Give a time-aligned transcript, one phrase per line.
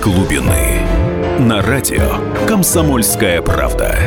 [0.00, 0.80] глубины.
[1.38, 3.98] На радио «Комсомольская правда».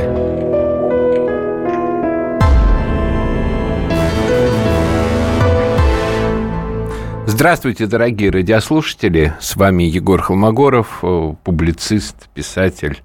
[7.28, 9.34] Здравствуйте, дорогие радиослушатели.
[9.40, 13.04] С вами Егор Холмогоров, э, публицист, писатель,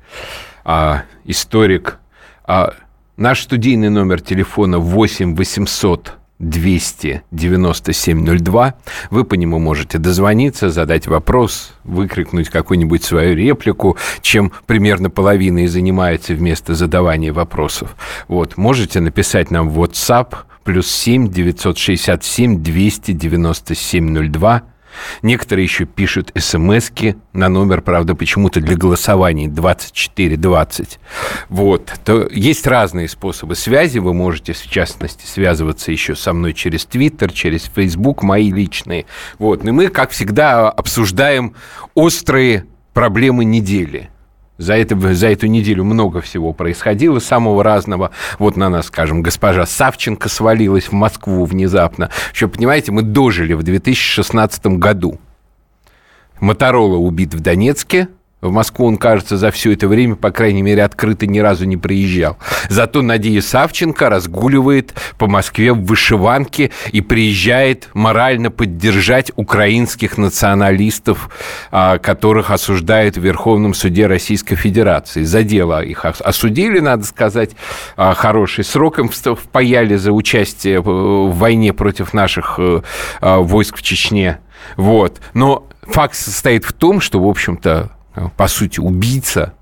[0.65, 1.99] а, историк.
[2.45, 2.73] А,
[3.19, 8.75] наш студийный номер телефона 8 800 29702.
[9.11, 15.67] Вы по нему можете дозвониться, задать вопрос, выкрикнуть какую-нибудь свою реплику, чем примерно половина и
[15.67, 17.97] занимается вместо задавания вопросов.
[18.29, 24.63] Вот, можете написать нам в WhatsApp плюс 7 967 297 02
[25.23, 26.91] Некоторые еще пишут смс
[27.33, 30.99] на номер, правда, почему-то для голосований 2420.
[31.49, 31.93] Вот.
[32.05, 33.99] То есть разные способы связи.
[33.99, 39.07] Вы можете, в частности, связываться еще со мной через Твиттер, через Фейсбук, мои личные.
[39.39, 39.65] Вот.
[39.65, 41.55] И мы, как всегда, обсуждаем
[41.95, 44.11] острые проблемы недели.
[44.59, 48.11] За, это, за эту неделю много всего происходило, самого разного.
[48.41, 52.11] Вот на нас, скажем, госпожа Савченко свалилась в Москву внезапно.
[52.35, 55.21] Еще, понимаете, мы дожили в 2016 году.
[56.41, 58.09] Моторола убит в Донецке,
[58.41, 61.77] в Москву он, кажется, за все это время, по крайней мере, открыто ни разу не
[61.77, 62.39] приезжал.
[62.69, 71.31] Зато Надия Савченко разгуливает по Москве в вышиванке и приезжает морально поддержать украинских националистов,
[71.73, 75.25] а, которых осуждают в Верховном суде Российской Федерации.
[75.25, 77.51] За дело их осудили, надо сказать,
[77.97, 82.83] а, хороший срок им впаяли за участие в войне против наших э,
[83.21, 84.39] а, войск в Чечне.
[84.77, 85.21] Вот.
[85.35, 87.91] Но факт состоит в том, что, в общем-то,
[88.37, 89.55] по сути, убийца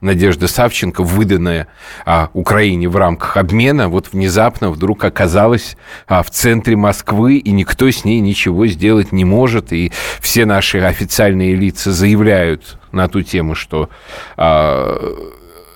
[0.00, 1.66] Надежда Савченко, выданная
[2.06, 7.90] а, Украине в рамках обмена, вот внезапно вдруг оказалась а, в центре Москвы, и никто
[7.90, 9.72] с ней ничего сделать не может.
[9.72, 9.90] И
[10.20, 13.90] все наши официальные лица заявляют на ту тему, что
[14.36, 14.96] а,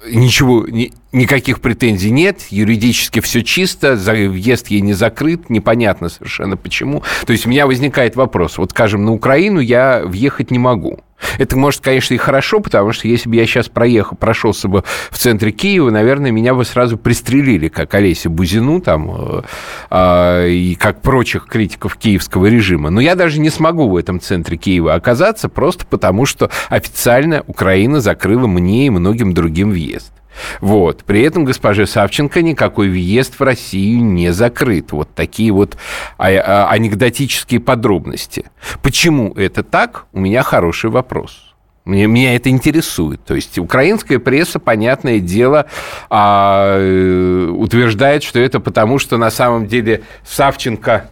[0.08, 7.02] ничего, ни, никаких претензий нет, юридически все чисто, въезд ей не закрыт, непонятно совершенно почему.
[7.26, 11.00] То есть у меня возникает вопрос, вот, скажем, на Украину я въехать не могу.
[11.38, 15.18] Это может, конечно, и хорошо, потому что если бы я сейчас проехал, прошелся бы в
[15.18, 19.42] центре Киева, наверное, меня бы сразу пристрелили, как Олеся Бузину там, э,
[19.90, 22.90] э, и как прочих критиков киевского режима.
[22.90, 28.00] Но я даже не смогу в этом центре Киева оказаться, просто потому что официально Украина
[28.00, 30.12] закрыла мне и многим другим въезд.
[30.60, 31.04] Вот.
[31.04, 34.93] При этом госпоже Савченко никакой въезд в Россию не закрыт.
[34.93, 35.76] Вот такие вот
[36.19, 38.47] а, а, анекдотические подробности.
[38.82, 40.06] Почему это так?
[40.12, 41.53] У меня хороший вопрос.
[41.84, 43.25] Мне, меня это интересует.
[43.25, 45.66] То есть украинская пресса, понятное дело,
[46.10, 51.10] а, э, утверждает, что это потому, что на самом деле Савченко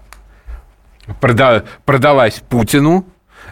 [1.21, 3.05] прода, продалась Путину,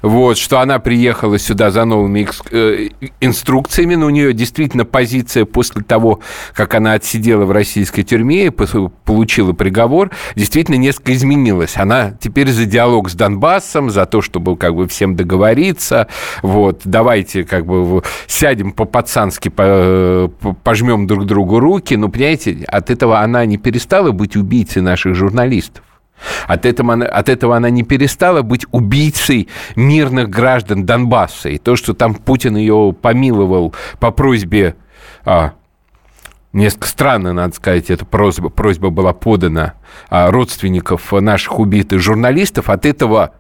[0.03, 2.88] вот, что она приехала сюда за новыми э,
[3.20, 6.20] инструкциями, но у нее действительно позиция после того,
[6.54, 11.76] как она отсидела в российской тюрьме и получила приговор, действительно несколько изменилась.
[11.76, 16.08] Она теперь за диалог с Донбассом, за то, чтобы как бы всем договориться,
[16.42, 23.44] вот, давайте как бы сядем по-пацански, пожмем друг другу руки, но, понимаете, от этого она
[23.47, 25.84] не перестала быть убийцей наших журналистов.
[26.47, 31.49] От этого, она, от этого она не перестала быть убийцей мирных граждан Донбасса.
[31.51, 34.77] И то, что там Путин ее помиловал по просьбе
[35.25, 35.53] а,
[36.53, 39.75] Несколько странно, надо сказать, эта просьба, просьба была подана
[40.09, 42.71] а, родственников наших убитых журналистов.
[42.71, 43.35] От этого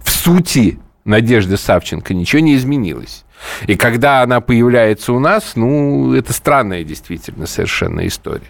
[0.00, 3.24] в сути Надежды Савченко ничего не изменилось.
[3.66, 8.46] И когда она появляется у нас, ну, это странная действительно совершенно история.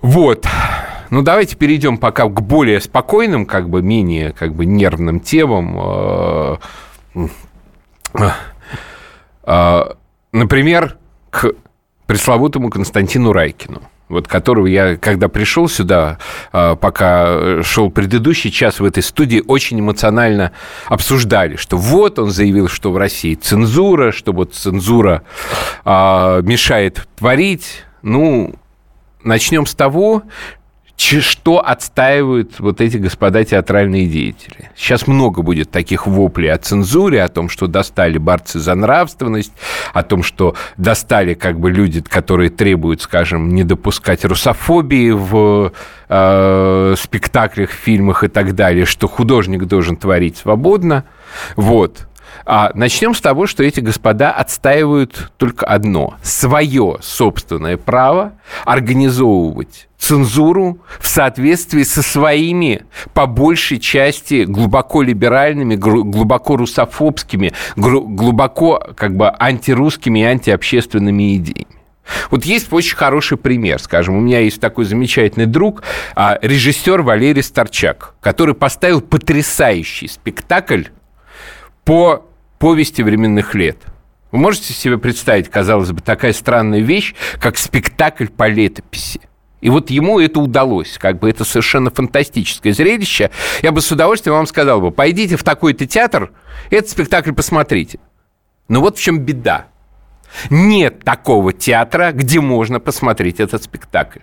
[0.00, 0.46] Вот.
[1.10, 6.58] Ну, давайте перейдем пока к более спокойным, как бы менее как бы нервным темам.
[7.14, 7.28] Э,
[9.46, 9.84] э,
[10.32, 10.98] например,
[11.30, 11.52] к
[12.06, 16.16] пресловутому Константину Райкину вот которого я, когда пришел сюда,
[16.54, 20.52] э, пока шел предыдущий час в этой студии, очень эмоционально
[20.86, 25.24] обсуждали, что вот он заявил, что в России цензура, что вот цензура
[25.84, 27.84] мешает творить.
[28.00, 28.54] Ну,
[29.22, 30.22] начнем с того,
[30.98, 34.70] что отстаивают вот эти господа театральные деятели.
[34.76, 39.52] Сейчас много будет таких воплей о цензуре, о том, что достали борцы за нравственность,
[39.94, 45.72] о том, что достали как бы люди, которые требуют, скажем, не допускать русофобии в
[46.08, 51.04] э, спектаклях, фильмах и так далее, что художник должен творить свободно.
[51.56, 52.08] Вот.
[52.44, 58.32] А начнем с того, что эти господа отстаивают только одно– свое собственное право
[58.64, 69.16] организовывать цензуру в соответствии со своими, по большей части, глубоко либеральными, глубоко русофобскими, глубоко как
[69.16, 71.78] бы антирусскими и антиобщественными идеями.
[72.30, 75.82] Вот есть очень хороший пример, скажем, у меня есть такой замечательный друг,
[76.14, 80.84] а, режиссер Валерий Старчак, который поставил потрясающий спектакль
[81.84, 82.27] по
[82.58, 83.78] повести временных лет.
[84.30, 89.20] Вы можете себе представить, казалось бы, такая странная вещь, как спектакль по летописи.
[89.60, 90.98] И вот ему это удалось.
[90.98, 93.30] Как бы это совершенно фантастическое зрелище.
[93.62, 96.32] Я бы с удовольствием вам сказал бы, пойдите в такой-то театр,
[96.70, 97.98] этот спектакль посмотрите.
[98.68, 99.66] Но вот в чем беда.
[100.50, 104.20] Нет такого театра, где можно посмотреть этот спектакль.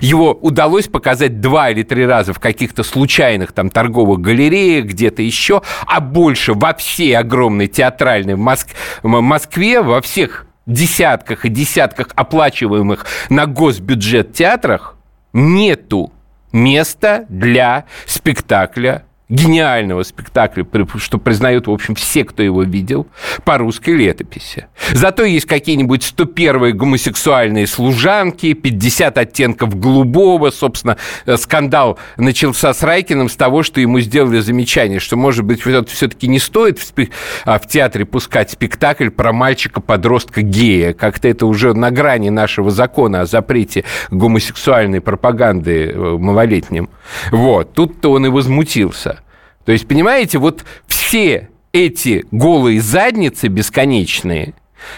[0.00, 5.62] Его удалось показать два или три раза в каких-то случайных там торговых галереях, где-то еще,
[5.86, 8.68] а больше во всей огромной театральной Моск...
[9.02, 14.96] Москве, во всех десятках и десятках оплачиваемых на госбюджет театрах
[15.32, 16.12] нету
[16.52, 20.66] места для спектакля гениального спектакля,
[20.96, 23.06] что признают, в общем, все, кто его видел,
[23.44, 24.66] по русской летописи.
[24.92, 30.50] Зато есть какие-нибудь 101 гомосексуальные служанки, 50 оттенков голубого.
[30.50, 30.96] Собственно,
[31.26, 36.26] э, скандал начался с Райкиным с того, что ему сделали замечание, что, может быть, все-таки
[36.26, 37.10] не стоит в, спе-
[37.44, 40.92] а, в театре пускать спектакль про мальчика-подростка гея.
[40.92, 46.90] Как-то это уже на грани нашего закона о запрете гомосексуальной пропаганды э, малолетним.
[47.30, 47.74] Вот.
[47.74, 49.19] Тут-то он и возмутился.
[49.64, 54.54] То есть, понимаете, вот все эти голые задницы бесконечные,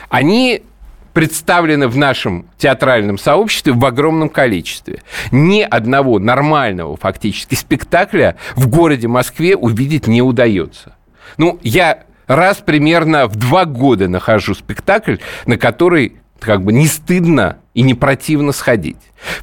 [0.09, 0.63] они
[1.13, 5.03] представлены в нашем театральном сообществе в огромном количестве.
[5.31, 10.97] Ни одного нормального фактически спектакля в городе Москве увидеть не удается.
[11.37, 17.59] Ну, я раз примерно в два года нахожу спектакль, на который как бы не стыдно
[17.75, 18.97] и не противно сходить.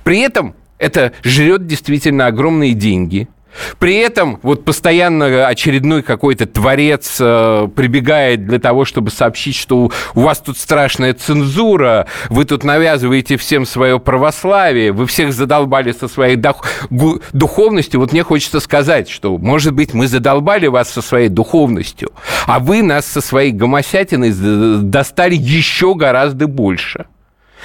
[0.04, 3.28] При этом это жрет действительно огромные деньги–
[3.80, 10.20] при этом вот постоянно очередной какой-то творец э, прибегает для того, чтобы сообщить, что у,
[10.20, 16.38] вас тут страшная цензура, вы тут навязываете всем свое православие, вы всех задолбали со своей
[16.38, 18.00] духовностью.
[18.00, 22.12] Вот мне хочется сказать, что, может быть, мы задолбали вас со своей духовностью,
[22.46, 24.34] а вы нас со своей гомосятиной
[24.82, 27.06] достали еще гораздо больше.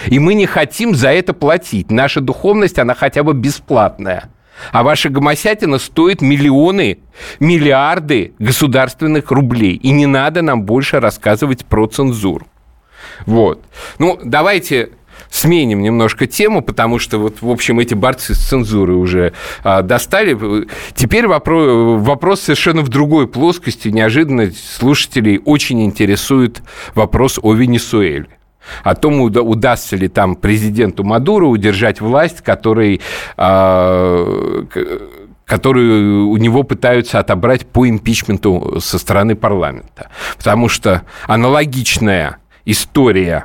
[0.06, 1.90] И мы не хотим за это платить.
[1.90, 4.28] Наша духовность, она хотя бы бесплатная.
[4.72, 6.98] А ваша гомосятина стоит миллионы,
[7.40, 9.74] миллиарды государственных рублей.
[9.74, 12.46] И не надо нам больше рассказывать про цензуру.
[13.26, 13.62] Вот.
[13.98, 14.90] Ну, давайте
[15.30, 20.66] сменим немножко тему, потому что вот, в общем, эти борцы с цензурой уже а, достали.
[20.94, 23.88] Теперь вопрос, вопрос совершенно в другой плоскости.
[23.88, 26.62] Неожиданно слушателей очень интересует
[26.94, 28.26] вопрос о Венесуэле
[28.82, 33.00] о том, удастся ли там президенту Мадуру удержать власть, который
[33.36, 34.64] а,
[35.44, 40.10] которую у него пытаются отобрать по импичменту со стороны парламента.
[40.36, 43.44] Потому что аналогичная история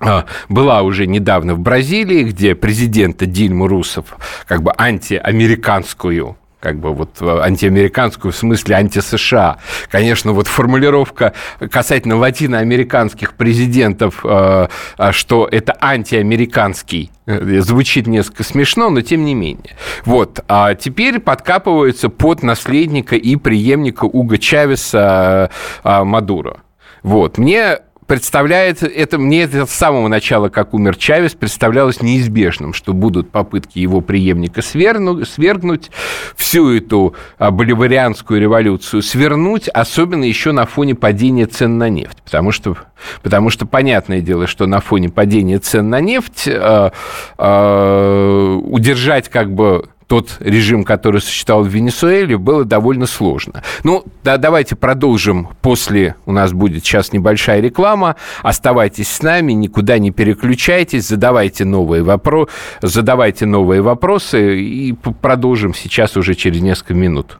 [0.00, 4.16] а, была уже недавно в Бразилии, где президента Дильму Русов
[4.46, 9.58] как бы антиамериканскую как бы вот антиамериканскую, в смысле анти-США.
[9.90, 11.34] Конечно, вот формулировка
[11.70, 19.34] касательно латиноамериканских президентов, э, э, что это антиамериканский, э, звучит несколько смешно, но тем не
[19.34, 19.76] менее.
[20.06, 20.40] Вот.
[20.48, 25.50] А теперь подкапываются под наследника и преемника Уга Чавеса
[25.84, 26.60] Мадуро.
[27.02, 27.36] Вот.
[27.36, 33.30] Мне представляется, это мне это с самого начала, как умер Чавес, представлялось неизбежным, что будут
[33.30, 35.90] попытки его преемника сверну, свергнуть,
[36.36, 42.18] всю эту боливарианскую революцию свернуть, особенно еще на фоне падения цен на нефть.
[42.24, 42.76] Потому что,
[43.22, 46.90] потому что понятное дело, что на фоне падения цен на нефть э,
[47.38, 53.62] э, удержать как бы тот режим, который существовал в Венесуэле, было довольно сложно.
[53.82, 55.48] Ну, да, давайте продолжим.
[55.62, 58.16] После у нас будет сейчас небольшая реклама.
[58.42, 62.48] Оставайтесь с нами, никуда не переключайтесь, задавайте новые, вопро...
[62.82, 67.38] задавайте новые вопросы и продолжим сейчас уже через несколько минут.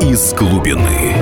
[0.00, 1.21] Из глубины.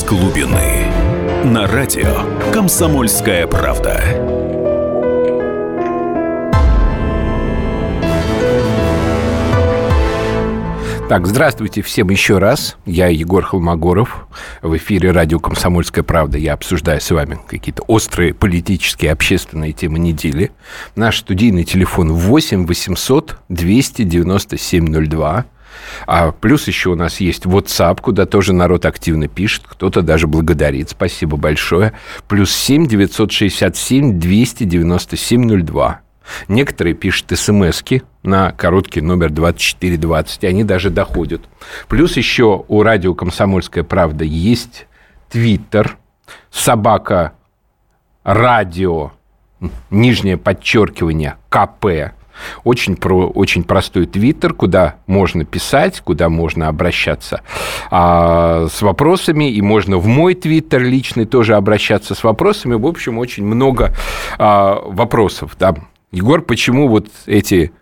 [0.00, 0.86] Из глубины.
[1.44, 4.00] На радио «Комсомольская правда».
[11.06, 12.78] Так, здравствуйте всем еще раз.
[12.86, 14.26] Я Егор Холмогоров.
[14.62, 16.38] В эфире радио «Комсомольская правда».
[16.38, 20.50] Я обсуждаю с вами какие-то острые политические, общественные темы недели.
[20.96, 25.44] Наш студийный телефон 8 800 297 02.
[26.06, 30.90] А плюс еще у нас есть WhatsApp, куда тоже народ активно пишет, кто-то даже благодарит.
[30.90, 31.92] Спасибо большое.
[32.28, 36.00] Плюс 7 967 297 02.
[36.48, 37.82] Некоторые пишут смс
[38.22, 41.42] на короткий номер 2420, и они даже доходят.
[41.88, 44.86] Плюс еще у радио «Комсомольская правда» есть
[45.30, 45.96] твиттер,
[46.50, 47.32] собака
[48.22, 49.12] радио,
[49.90, 52.12] нижнее подчеркивание, КП,
[52.64, 57.42] очень, про, очень простой твиттер, куда можно писать, куда можно обращаться
[57.90, 62.74] а, с вопросами, и можно в мой твиттер личный тоже обращаться с вопросами.
[62.74, 63.94] В общем, очень много
[64.38, 65.56] а, вопросов.
[65.58, 65.74] Да.
[66.12, 67.72] Егор, почему вот эти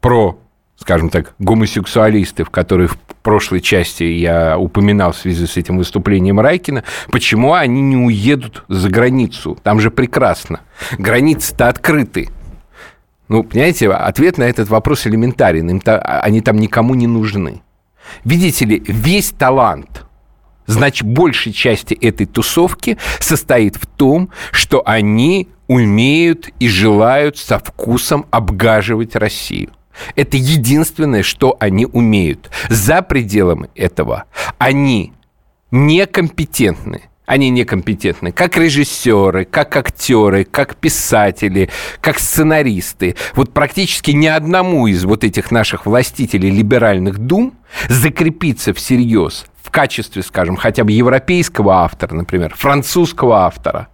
[0.00, 0.38] про
[0.78, 6.84] скажем так, гомосексуалистов, которые в прошлой части я упоминал в связи с этим выступлением Райкина,
[7.10, 9.58] почему они не уедут за границу?
[9.62, 10.60] Там же прекрасно.
[10.98, 12.28] Границы-то открыты.
[13.28, 15.68] Ну, понимаете, ответ на этот вопрос элементарен.
[15.70, 17.62] Им -то, они там никому не нужны.
[18.24, 20.06] Видите ли, весь талант
[20.66, 28.26] значит, большей части этой тусовки состоит в том, что они умеют и желают со вкусом
[28.30, 29.70] обгаживать Россию.
[30.14, 32.50] Это единственное, что они умеют.
[32.68, 34.24] За пределами этого
[34.58, 35.12] они
[35.70, 37.02] некомпетентны.
[37.26, 41.68] Они некомпетентны как режиссеры, как актеры, как писатели,
[42.00, 43.16] как сценаристы.
[43.34, 47.54] Вот практически ни одному из вот этих наших властителей либеральных дум
[47.88, 53.88] закрепиться всерьез в качестве, скажем, хотя бы европейского автора, например, французского автора,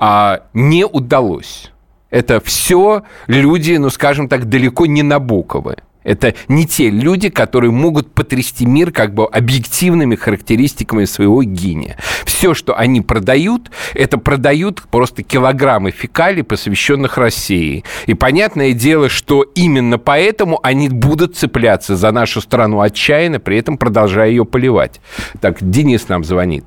[0.00, 1.70] а, не удалось.
[2.10, 5.76] Это все люди, ну, скажем так, далеко не Набоковы.
[6.04, 11.96] Это не те люди, которые могут потрясти мир как бы объективными характеристиками своего гения.
[12.24, 17.84] Все, что они продают, это продают просто килограммы фекалий, посвященных России.
[18.06, 23.78] И понятное дело, что именно поэтому они будут цепляться за нашу страну отчаянно, при этом
[23.78, 25.00] продолжая ее поливать.
[25.40, 26.64] Так, Денис нам звонит.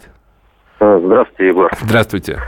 [0.79, 1.71] А, здравствуйте, Егор.
[1.79, 2.39] Здравствуйте.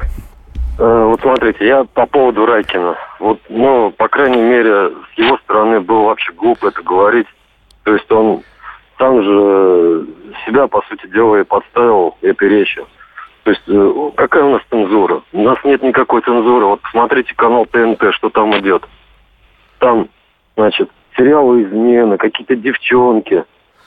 [0.80, 2.96] Э, вот смотрите, я по поводу Райкина.
[3.20, 7.28] Вот, ну, по крайней мере, с его стороны было вообще глупо это говорить.
[7.84, 8.44] То есть он
[8.98, 10.06] сам же
[10.46, 12.88] себя, по сути дела, и подставил этой речью.
[13.44, 15.22] То есть э, какая у нас цензура?
[15.34, 16.66] У нас нет никакой цензуры.
[16.66, 18.84] Вот посмотрите канал ТНТ, что там идет.
[19.80, 20.08] Там,
[20.56, 23.44] значит, сериалы измены, какие-то девчонки,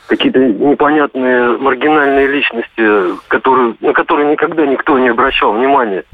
[0.09, 6.05] какие-то непонятные маргинальные личности, которые, на которые никогда никто не обращал внимания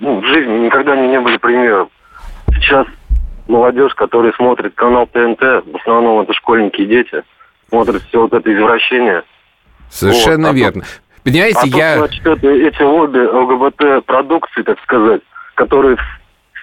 [0.00, 1.88] ну, в жизни никогда они не были примером.
[2.54, 2.86] Сейчас
[3.48, 7.22] молодежь, которая смотрит канал ТНТ, в основном это школьники и дети,
[7.68, 9.22] смотрят все вот это извращение.
[9.90, 10.54] Совершенно вот.
[10.54, 10.82] а верно.
[10.82, 11.98] Тут, Понимаете, а я...
[11.98, 15.22] Значит, это, эти лобби ЛГБТ-продукции, так сказать,
[15.54, 15.96] которые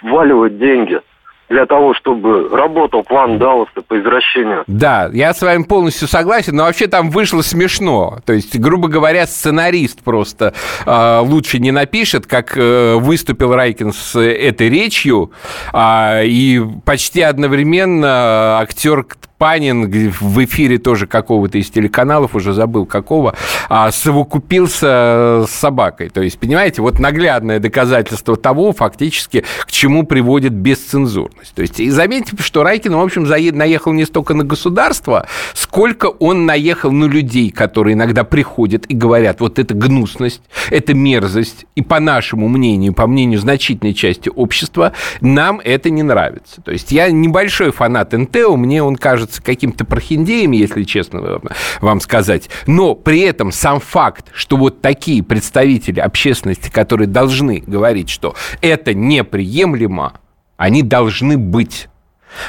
[0.01, 0.99] вваливают деньги–
[1.51, 4.63] для того, чтобы работал план Далласа по извращению.
[4.67, 8.19] Да, я с вами полностью согласен, но вообще там вышло смешно.
[8.25, 10.53] То есть, грубо говоря, сценарист просто
[10.85, 15.31] э, лучше не напишет, как э, выступил Райкин с этой речью,
[15.73, 19.05] э, и почти одновременно актер
[19.41, 23.33] Панин в эфире тоже какого-то из телеканалов, уже забыл какого,
[23.69, 26.09] а, совокупился с собакой.
[26.09, 31.55] То есть, понимаете, вот наглядное доказательство того, фактически, к чему приводит бесцензурность.
[31.55, 36.45] То есть, и заметьте, что Райкин, в общем, наехал не столько на государство, сколько он
[36.45, 41.99] наехал на людей, которые иногда приходят и говорят, вот это гнусность, это мерзость, и по
[41.99, 46.61] нашему мнению, по мнению значительной части общества, нам это не нравится.
[46.61, 51.41] То есть, я небольшой фанат НТО, мне он кажется кажется каким-то прохиндеем, если честно
[51.79, 52.49] вам сказать.
[52.67, 58.93] Но при этом сам факт, что вот такие представители общественности, которые должны говорить, что это
[58.93, 60.13] неприемлемо,
[60.57, 61.87] они должны быть.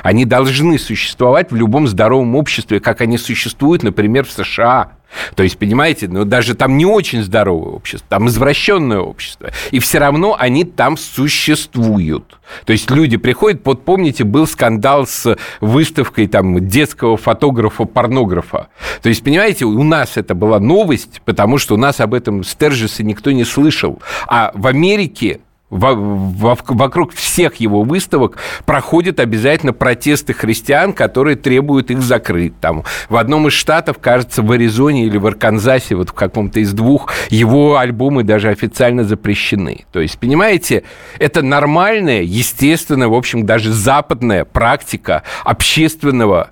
[0.03, 4.93] Они должны существовать в любом здоровом обществе, как они существуют, например, в США.
[5.35, 9.51] То есть, понимаете, ну, даже там не очень здоровое общество, там извращенное общество.
[9.71, 12.39] И все равно они там существуют.
[12.65, 18.69] То есть люди приходят, вот помните, был скандал с выставкой там детского фотографа-порнографа.
[19.03, 23.03] То есть, понимаете, у нас это была новость, потому что у нас об этом Стержеса
[23.03, 24.01] никто не слышал.
[24.27, 25.41] А в Америке
[25.73, 28.37] вокруг всех его выставок
[28.67, 32.59] проходят обязательно протесты христиан, которые требуют их закрыть.
[32.61, 36.73] Там в одном из штатов, кажется, в Аризоне или в Арканзасе, вот в каком-то из
[36.73, 39.87] двух, его альбомы даже официально запрещены.
[39.93, 40.83] То есть, понимаете,
[41.19, 46.51] это нормальная, естественная, в общем, даже западная практика общественного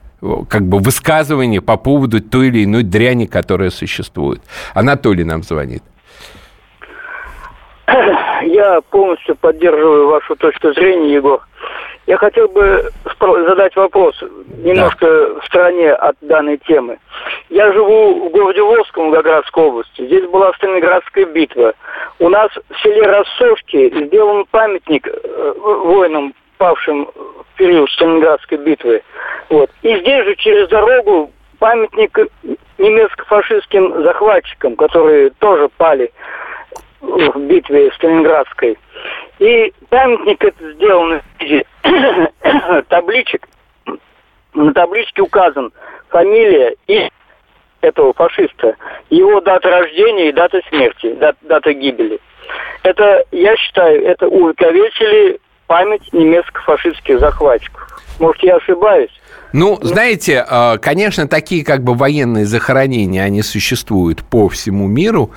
[0.48, 4.42] как бы высказывания по поводу той или иной дряни, которая существует.
[4.74, 5.82] Анатолий нам звонит.
[8.42, 11.40] Я полностью поддерживаю вашу точку зрения, Егор.
[12.06, 14.20] Я хотел бы задать вопрос
[14.64, 15.40] немножко да.
[15.40, 16.99] в стороне от данной темы.
[17.50, 20.06] Я живу в городе Волжском, Волгоградской области.
[20.06, 21.75] Здесь была Сталинградская битва.
[22.18, 29.02] У нас в селе Рассошки сделан памятник э, воинам, павшим в период Сталинградской битвы.
[29.49, 29.70] Вот.
[29.82, 32.18] И здесь же через дорогу памятник
[32.78, 36.11] немецко-фашистским захватчикам, которые тоже пали
[37.00, 38.78] в битве Сталинградской.
[39.38, 41.64] И памятник этот сделан в виде
[42.88, 43.49] табличек.
[44.52, 45.73] На табличке указан
[46.09, 47.09] фамилия и
[47.80, 48.76] этого фашиста,
[49.09, 52.21] его дата рождения и дата смерти, дата, дата гибели.
[52.83, 57.87] Это, я считаю, это увековечили память немецко-фашистских захватчиков.
[58.19, 59.11] Может, я ошибаюсь?
[59.52, 65.30] Ну, знаете, а, конечно, такие как бы военные захоронения, они существуют по всему миру.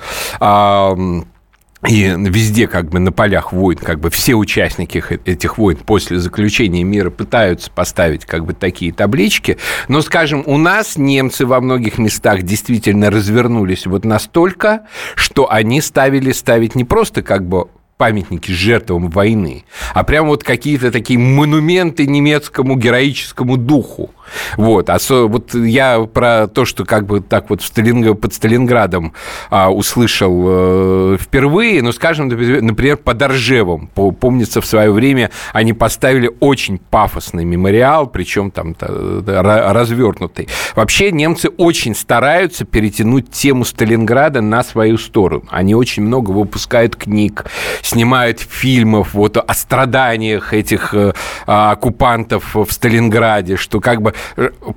[1.88, 6.82] И везде как бы на полях войн как бы все участники этих войн после заключения
[6.82, 9.58] мира пытаются поставить как бы такие таблички.
[9.88, 16.32] Но, скажем, у нас немцы во многих местах действительно развернулись вот настолько, что они ставили
[16.32, 22.76] ставить не просто как бы памятники жертвам войны, а прям вот какие-то такие монументы немецкому
[22.76, 24.13] героическому духу.
[24.56, 28.18] Вот, а со, вот я про то, что как бы так вот в Сталинг...
[28.20, 29.12] под Сталинградом
[29.50, 33.88] а, услышал э, впервые, ну, скажем, например, под Оржевом.
[33.88, 40.48] Помнится, в свое время они поставили очень пафосный мемориал, причем там развернутый.
[40.74, 45.44] Вообще немцы очень стараются перетянуть тему Сталинграда на свою сторону.
[45.50, 47.46] Они очень много выпускают книг,
[47.82, 51.12] снимают фильмов вот о страданиях этих э,
[51.46, 54.13] оккупантов в Сталинграде, что как бы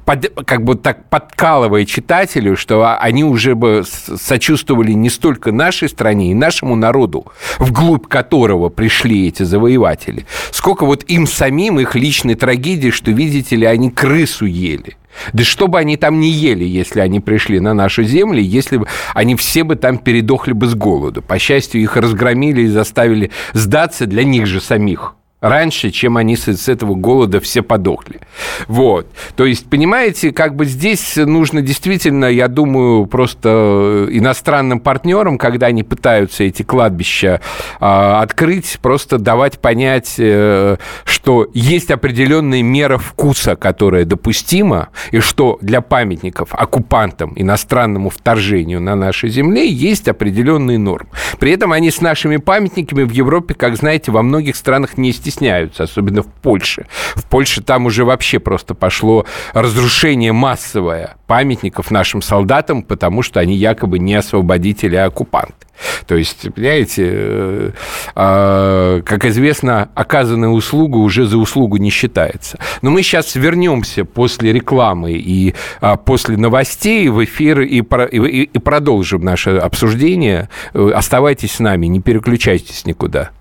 [0.05, 6.31] под, как бы так подкалывая читателю, что они уже бы сочувствовали не столько нашей стране
[6.31, 7.25] и нашему народу,
[7.59, 13.65] вглубь которого пришли эти завоеватели, сколько вот им самим, их личной трагедии, что, видите ли,
[13.65, 14.97] они крысу ели.
[15.33, 18.87] Да что бы они там не ели, если они пришли на нашу землю, если бы
[19.13, 21.21] они все бы там передохли бы с голоду.
[21.21, 26.47] По счастью, их разгромили и заставили сдаться для них же самих раньше, чем они с,
[26.47, 28.21] с этого голода все подохли.
[28.67, 29.07] Вот.
[29.35, 35.83] То есть, понимаете, как бы здесь нужно действительно, я думаю, просто иностранным партнерам, когда они
[35.83, 37.41] пытаются эти кладбища
[37.79, 45.59] э, открыть, просто давать понять, э, что есть определенная мера вкуса, которая допустима, и что
[45.61, 51.09] для памятников оккупантам, иностранному вторжению на нашей земле есть определенные нормы.
[51.39, 55.83] При этом они с нашими памятниками в Европе, как знаете, во многих странах не стесняются,
[55.83, 56.85] особенно в Польше.
[57.15, 63.55] В Польше там уже вообще просто пошло разрушение массовое памятников нашим солдатам, потому что они
[63.55, 65.67] якобы не освободители, а оккупанты.
[66.07, 67.71] То есть, понимаете, э,
[68.15, 72.57] а, как известно, оказанная услуга уже за услугу не считается.
[72.81, 79.23] Но мы сейчас вернемся после рекламы и а, после новостей в эфир и, и, продолжим
[79.23, 80.49] наше обсуждение.
[80.73, 83.31] Э, оставайтесь с нами, не переключайтесь никуда.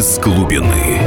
[0.00, 0.98] Из глубины.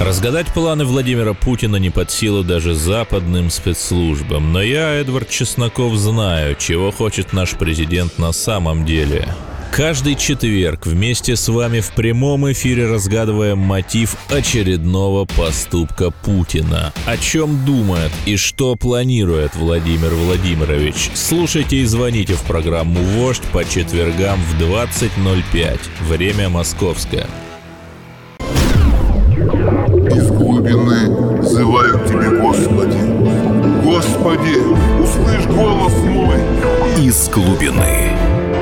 [0.00, 4.50] Разгадать планы Владимира Путина не под силу даже западным спецслужбам.
[4.50, 9.28] Но я, Эдвард Чесноков, знаю, чего хочет наш президент на самом деле.
[9.76, 16.94] Каждый четверг вместе с вами в прямом эфире разгадываем мотив очередного поступка Путина.
[17.04, 21.10] О чем думает и что планирует Владимир Владимирович.
[21.12, 25.78] Слушайте и звоните в программу «Вождь» по четвергам в 20.05.
[26.08, 27.26] Время московское.
[30.08, 32.96] Из глубины взываю к Тебе, Господи.
[33.84, 34.56] Господи,
[35.02, 36.38] услышь голос мой.
[36.98, 38.35] Из глубины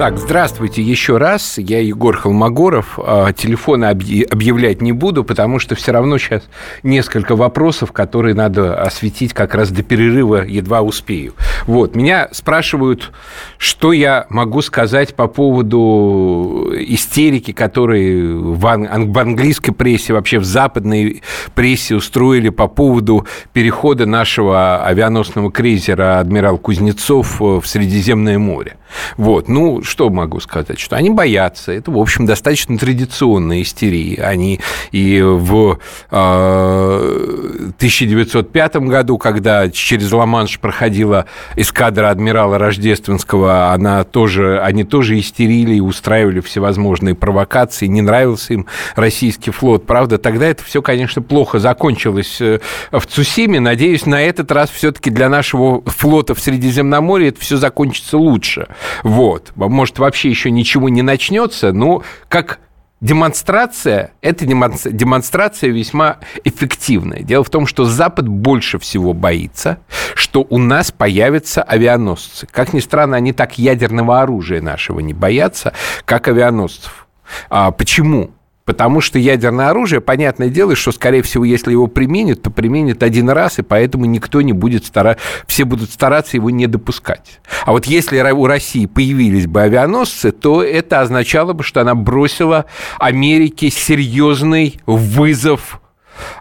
[0.00, 1.58] Так, здравствуйте еще раз.
[1.58, 2.98] Я Егор Холмогоров.
[3.04, 6.44] А, телефоны объявлять не буду, потому что все равно сейчас
[6.82, 11.34] несколько вопросов, которые надо осветить как раз до перерыва, едва успею.
[11.66, 13.12] Вот, меня спрашивают,
[13.58, 20.46] что я могу сказать по поводу истерики, которые в, ан- в английской прессе, вообще в
[20.46, 21.22] западной
[21.54, 28.78] прессе устроили по поводу перехода нашего авианосного крейсера «Адмирал Кузнецов» в Средиземное море.
[29.16, 30.78] Вот, ну, что могу сказать?
[30.78, 31.72] Что они боятся.
[31.72, 34.22] Это, в общем, достаточно традиционная истерия.
[34.22, 34.60] Они
[34.92, 35.76] и в э,
[36.10, 41.26] а, 1905 году, когда через Ла-Манш проходила
[41.56, 47.86] эскадра адмирала Рождественского, она тоже, они тоже истерили и устраивали всевозможные провокации.
[47.86, 49.86] Не нравился им российский флот.
[49.86, 52.60] Правда, тогда это все, конечно, плохо закончилось э,
[52.92, 53.58] в Цусиме.
[53.58, 58.68] Надеюсь, на этот раз все-таки для нашего флота в Средиземноморье это все закончится лучше.
[59.02, 59.50] Вот.
[59.80, 62.58] Может, вообще еще ничего не начнется, но как
[63.00, 67.22] демонстрация, эта демонстрация весьма эффективная.
[67.22, 69.78] Дело в том, что Запад больше всего боится,
[70.14, 72.46] что у нас появятся авианосцы.
[72.50, 75.72] Как ни странно, они так ядерного оружия нашего не боятся,
[76.04, 77.08] как авианосцев.
[77.48, 78.32] А почему?
[78.70, 83.28] Потому что ядерное оружие, понятное дело, что, скорее всего, если его применят, то применят один
[83.28, 87.40] раз, и поэтому никто не будет стараться, все будут стараться его не допускать.
[87.66, 92.66] А вот если у России появились бы авианосцы, то это означало бы, что она бросила
[93.00, 95.80] Америке серьезный вызов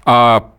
[0.05, 0.51] а,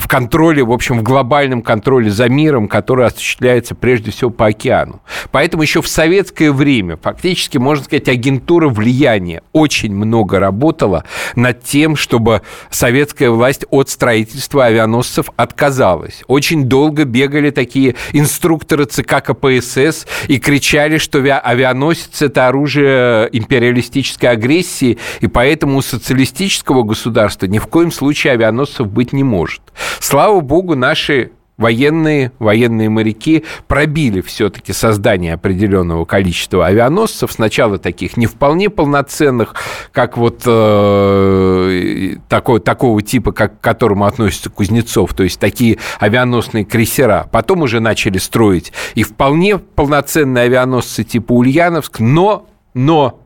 [0.00, 5.02] в контроле, в общем, в глобальном контроле за миром, который осуществляется прежде всего по океану.
[5.30, 11.04] Поэтому еще в советское время, фактически, можно сказать, агентура влияния очень много работала
[11.36, 16.24] над тем, чтобы советская власть от строительства авианосцев отказалась.
[16.26, 24.98] Очень долго бегали такие инструкторы ЦК КПСС и кричали, что авианосец– это оружие империалистической агрессии,
[25.20, 29.60] и поэтому у социалистического государства ни в коем случае авианосцев быть не может.
[29.98, 37.30] Слава богу, наши военные, военные моряки пробили все-таки создание определенного количества авианосцев.
[37.30, 39.54] Сначала таких не вполне полноценных,
[39.92, 46.64] как вот э, такой, такого типа, как, к которому относится Кузнецов, то есть такие авианосные
[46.64, 47.28] крейсера.
[47.30, 53.19] Потом уже начали строить и вполне полноценные авианосцы типа Ульяновск, но, но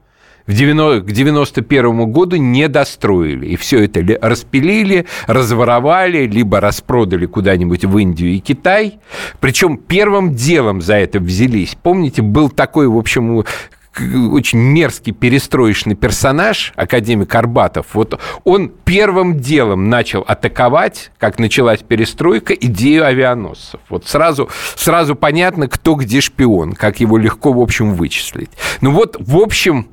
[0.46, 3.46] в 90, к 91 году не достроили.
[3.46, 8.98] И все это распилили, разворовали, либо распродали куда-нибудь в Индию и Китай.
[9.40, 11.76] Причем первым делом за это взялись.
[11.83, 13.44] Помните, был такой, в общем,
[14.33, 22.54] очень мерзкий перестроечный персонаж, академик Арбатов, вот он первым делом начал атаковать, как началась перестройка,
[22.54, 23.80] идею авианосцев.
[23.88, 28.50] Вот сразу, сразу понятно, кто где шпион, как его легко, в общем, вычислить.
[28.80, 29.87] Ну вот, в общем,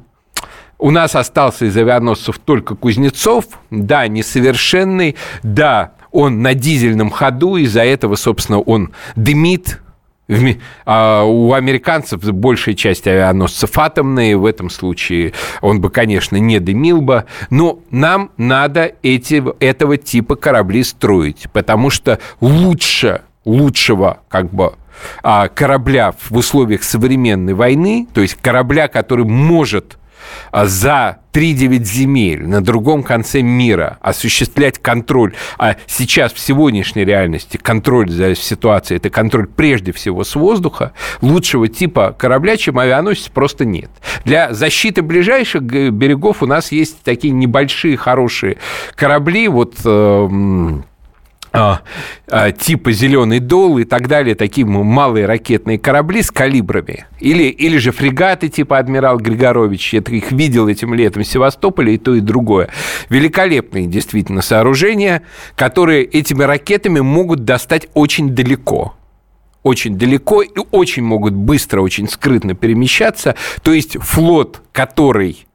[0.81, 7.83] у нас остался из авианосцев только Кузнецов, да, несовершенный, да, он на дизельном ходу, из-за
[7.83, 9.79] этого, собственно, он дымит,
[10.85, 17.01] а у американцев большая часть авианосцев атомные, в этом случае он бы, конечно, не дымил
[17.01, 24.73] бы, но нам надо эти, этого типа корабли строить, потому что лучше, лучшего как бы
[25.21, 29.97] а, корабля в условиях современной войны, то есть корабля, который может
[30.51, 38.10] за 3-9 земель на другом конце мира осуществлять контроль, а сейчас в сегодняшней реальности контроль
[38.10, 43.89] за ситуацией, это контроль прежде всего с воздуха, лучшего типа корабля, чем авианосец, просто нет.
[44.25, 48.57] Для защиты ближайших берегов у нас есть такие небольшие хорошие
[48.95, 50.81] корабли, вот э, а, а,
[51.53, 57.05] типа «Зеленый дол» и так далее, такие малые ракетные корабли с калибрами.
[57.19, 59.93] Или, или же фрегаты типа «Адмирал Григорович».
[59.93, 62.69] Я их видел этим летом в Севастополе, и то, и другое.
[63.09, 65.23] Великолепные действительно сооружения,
[65.55, 68.95] которые этими ракетами могут достать очень далеко
[69.63, 73.35] очень далеко и очень могут быстро, очень скрытно перемещаться.
[73.61, 75.45] То есть флот, который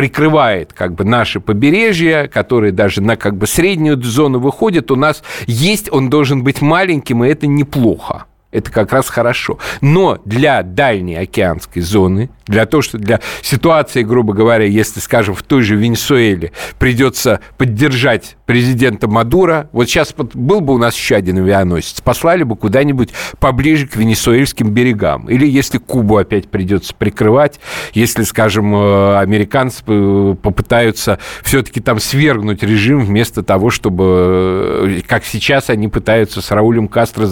[0.00, 5.22] прикрывает как бы наши побережья, которые даже на как бы среднюю зону выходят, у нас
[5.46, 8.24] есть, он должен быть маленьким, и это неплохо.
[8.50, 9.58] Это как раз хорошо.
[9.82, 15.42] Но для дальней океанской зоны, для того, что для ситуации, грубо говоря, если, скажем, в
[15.42, 21.38] той же Венесуэле придется поддержать президента Мадура, вот сейчас был бы у нас еще один
[21.38, 25.28] авианосец, послали бы куда-нибудь поближе к венесуэльским берегам.
[25.28, 27.60] Или если Кубу опять придется прикрывать,
[27.94, 35.24] если, скажем, э, американцы э, попытаются все-таки там свергнуть режим вместо того, чтобы, э, как
[35.24, 37.26] сейчас они пытаются с Раулем Кастро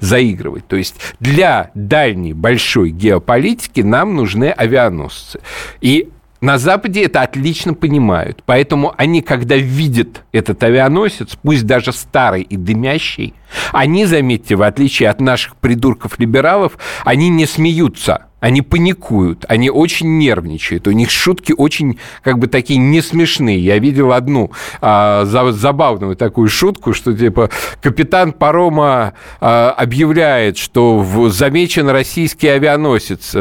[0.00, 0.66] заигрывать.
[0.66, 5.40] То есть для дальней большой геополитики нам нужны авианосцы.
[5.80, 6.08] И
[6.40, 8.42] на Западе это отлично понимают.
[8.44, 13.32] Поэтому они, когда видят этот авианосец, пусть даже старый и дымящий,
[13.72, 20.86] они, заметьте, в отличие от наших придурков-либералов, они не смеются они паникуют, они очень нервничают,
[20.86, 23.58] у них шутки очень как бы такие не смешные.
[23.58, 24.50] Я видел одну
[24.82, 27.48] а, забавную такую шутку, что типа
[27.80, 33.34] капитан парома а, объявляет, что в, замечен российский авианосец.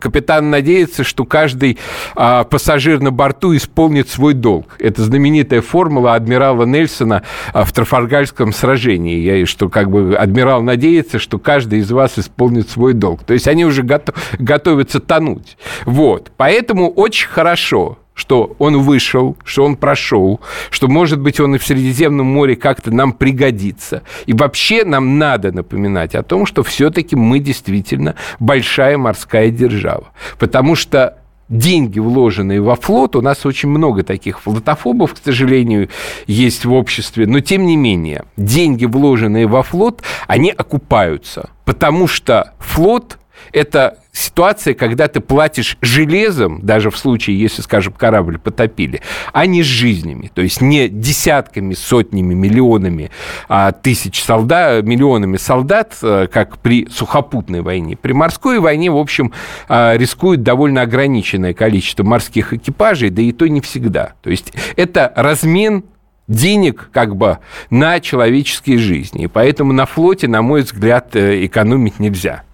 [0.00, 1.78] Капитан надеется, что каждый
[2.16, 4.74] а, пассажир на борту исполнит свой долг.
[4.80, 11.20] Это знаменитая формула адмирала Нельсона а, в Трафальгарском сражении, Я, что как бы адмирал надеется,
[11.20, 13.22] что каждый из вас исполнит свой долг.
[13.22, 15.56] То есть они уже готовы готовится тонуть.
[15.84, 16.32] Вот.
[16.36, 21.64] Поэтому очень хорошо, что он вышел, что он прошел, что, может быть, он и в
[21.64, 24.02] Средиземном море как-то нам пригодится.
[24.26, 30.08] И вообще нам надо напоминать о том, что все-таки мы действительно большая морская держава.
[30.38, 31.16] Потому что
[31.48, 35.88] деньги, вложенные во флот, у нас очень много таких флотофобов, к сожалению,
[36.26, 42.52] есть в обществе, но тем не менее, деньги, вложенные во флот, они окупаются, потому что
[42.58, 43.18] флот
[43.52, 49.62] это ситуация, когда ты платишь железом, даже в случае, если, скажем, корабль потопили, а не
[49.62, 50.30] с жизнями.
[50.34, 53.10] То есть не десятками, сотнями, миллионами
[53.48, 57.96] а, тысяч солдат, миллионами солдат, а, как при сухопутной войне.
[57.96, 59.32] При морской войне, в общем,
[59.68, 64.14] а, рискует довольно ограниченное количество морских экипажей, да и то не всегда.
[64.22, 65.84] То есть это размен
[66.30, 67.38] денег как бы
[67.70, 69.24] на человеческие жизни.
[69.24, 72.44] И поэтому на флоте, на мой взгляд, э, экономить нельзя.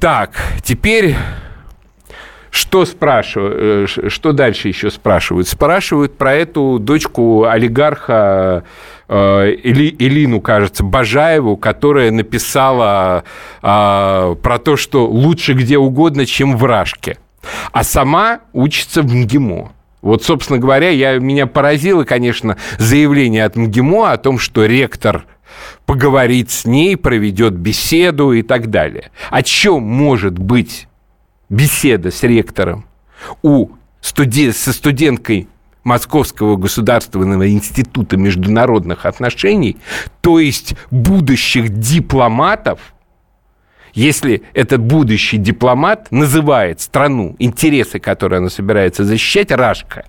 [0.00, 1.14] Так, теперь
[2.50, 5.46] что спрашивают, э, что дальше еще спрашивают?
[5.46, 8.64] Спрашивают про эту дочку олигарха
[9.08, 13.24] э, Эли, Элину, кажется, Бажаеву, которая написала
[13.60, 17.18] а, про то, что лучше где угодно, чем в Рашке.
[17.72, 19.72] А сама учится в МГИМО.
[20.00, 25.26] Вот, собственно говоря, я, меня поразило, конечно, заявление от МГИМО о том, что ректор
[25.86, 29.10] поговорит с ней, проведет беседу и так далее.
[29.30, 30.88] О чем может быть
[31.48, 32.84] беседа с ректором
[33.42, 33.70] у
[34.00, 35.48] студент, со студенткой
[35.84, 39.78] Московского государственного института международных отношений,
[40.20, 42.94] то есть будущих дипломатов,
[43.94, 50.06] если этот будущий дипломат называет страну, интересы, которые она собирается защищать, Рашка,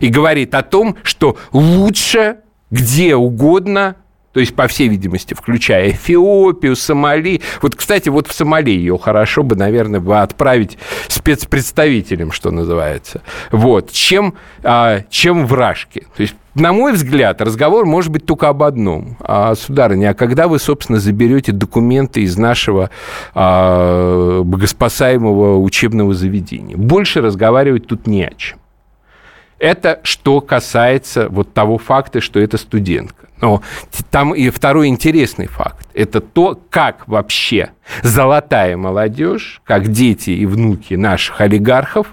[0.00, 2.36] и говорит о том, что лучше
[2.70, 3.96] где угодно
[4.34, 7.40] то есть, по всей видимости, включая Эфиопию, Сомали.
[7.62, 13.22] Вот, кстати, вот в Сомали ее хорошо бы, наверное, бы отправить спецпредставителем, что называется.
[13.52, 13.92] Вот.
[13.92, 16.06] Чем, а, чем в Рашке.
[16.16, 19.16] То есть, на мой взгляд, разговор может быть только об одном.
[19.20, 22.90] А, сударыня, а когда вы, собственно, заберете документы из нашего
[23.34, 26.76] а, богоспасаемого учебного заведения?
[26.76, 28.58] Больше разговаривать тут не о чем.
[29.64, 33.28] Это что касается вот того факта, что это студентка.
[33.40, 33.62] Но
[34.10, 35.88] там и второй интересный факт.
[35.94, 37.70] Это то, как вообще
[38.02, 42.08] золотая молодежь, как дети и внуки наших олигархов,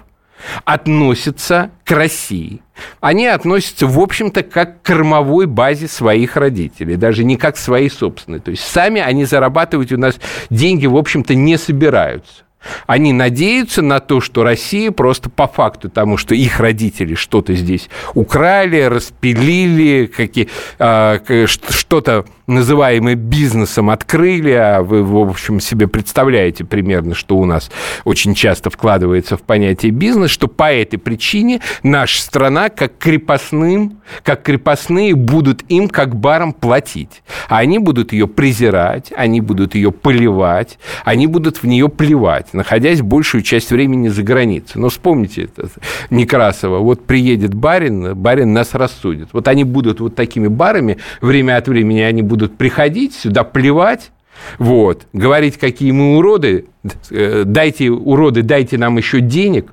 [0.64, 2.62] относятся к России.
[3.00, 8.40] Они относятся, в общем-то, как к кормовой базе своих родителей, даже не как своей собственной.
[8.40, 12.44] То есть сами они зарабатывать у нас деньги, в общем-то, не собираются.
[12.86, 17.88] Они надеются на то, что Россия просто по факту тому, что их родители что-то здесь
[18.14, 20.48] украли, распилили, какие,
[20.78, 27.70] а, что-то называемое бизнесом открыли, а вы, в общем, себе представляете примерно, что у нас
[28.04, 34.42] очень часто вкладывается в понятие бизнес, что по этой причине наша страна как крепостным, как
[34.42, 37.22] крепостные будут им как барам платить.
[37.48, 43.02] А они будут ее презирать, они будут ее поливать, они будут в нее плевать находясь
[43.02, 44.80] большую часть времени за границей.
[44.80, 45.68] Но вспомните это,
[46.10, 46.78] Некрасова.
[46.78, 49.28] Вот приедет барин, барин нас рассудит.
[49.32, 54.10] Вот они будут вот такими барами, время от времени они будут приходить сюда, плевать,
[54.58, 56.66] вот, говорить, какие мы уроды,
[57.10, 59.72] э, дайте, уроды, дайте нам еще денег,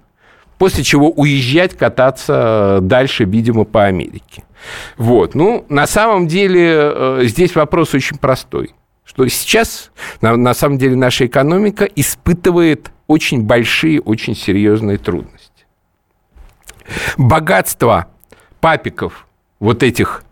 [0.57, 4.43] после чего уезжать, кататься дальше, видимо, по Америке.
[4.97, 5.35] Вот.
[5.35, 8.71] Ну, на самом деле, э, здесь вопрос очень простой
[9.09, 9.89] что сейчас
[10.21, 15.65] на, на самом деле наша экономика испытывает очень большие, очень серьезные трудности.
[17.17, 18.07] Богатство
[18.61, 19.27] папиков
[19.59, 20.23] вот этих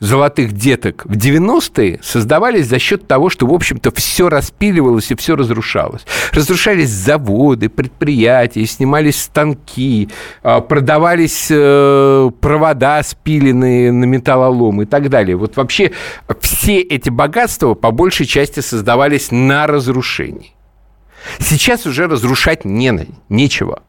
[0.00, 5.36] золотых деток в 90-е создавались за счет того, что, в общем-то, все распиливалось и все
[5.36, 6.04] разрушалось.
[6.32, 10.08] Разрушались заводы, предприятия, снимались станки,
[10.42, 15.36] а, продавались э, провода спиленные на металлолом и так далее.
[15.36, 15.92] Вот вообще
[16.40, 20.56] все эти богатства по большей части создавались на разрушении.
[21.38, 23.82] Сейчас уже разрушать не, нечего.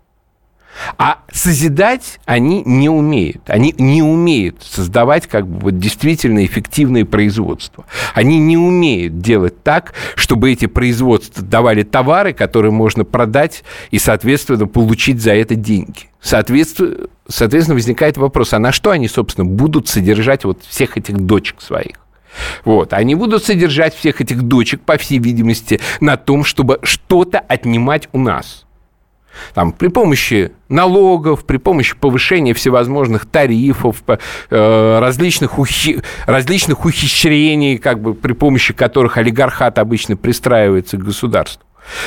[0.98, 3.50] А созидать они не умеют.
[3.50, 7.86] Они не умеют создавать как бы вот действительно эффективное производство.
[8.14, 14.68] Они не умеют делать так, чтобы эти производства давали товары, которые можно продать и, соответственно,
[14.68, 16.10] получить за это деньги.
[16.22, 21.62] Соответственно, соответственно возникает вопрос, а на что они, собственно, будут содержать вот всех этих дочек
[21.62, 21.98] своих?
[22.66, 22.94] Вот.
[22.94, 28.20] Они будут содержать всех этих дочек, по всей видимости, на том, чтобы что-то отнимать у
[28.20, 28.64] нас–
[29.54, 38.02] там, при помощи налогов, при помощи повышения всевозможных тарифов, э, различных, ухи, различных ухищрений, как
[38.02, 41.64] бы, при помощи которых олигархат обычно пристраивается к государству.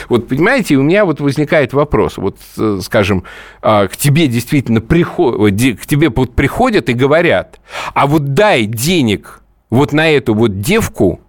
[0.08, 2.18] Вот, понимаете, у меня вот возникает вопрос.
[2.18, 3.24] Вот, э, скажем,
[3.62, 7.60] а, к тебе действительно приходят, к тебе вот приходят и говорят,
[7.94, 11.20] а вот дай денег вот на эту вот девку,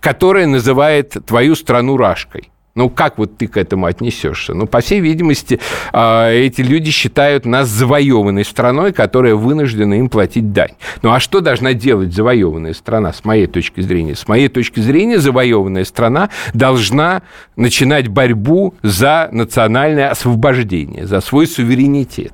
[0.00, 2.50] которая называет твою страну Рашкой.
[2.74, 4.52] Ну, как вот ты к этому отнесешься?
[4.52, 5.60] Ну, по всей видимости,
[5.92, 10.72] а, эти люди считают нас завоеванной страной, которая вынуждена им платить дань.
[11.02, 14.16] Ну, а что должна делать завоеванная страна, с моей точки зрения?
[14.16, 17.22] С моей точки зрения, завоеванная страна должна
[17.54, 22.32] начинать борьбу за национальное освобождение, за свой суверенитет.